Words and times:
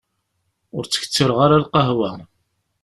Ur 0.75 0.83
ttkettireɣ 0.85 1.37
ara 1.45 1.63
lqahwa. 1.63 2.11